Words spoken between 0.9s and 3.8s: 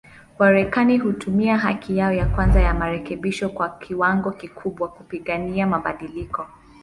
hutumia haki yao ya kwanza ya marekebisho kwa